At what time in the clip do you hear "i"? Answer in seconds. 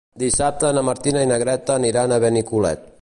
1.25-1.29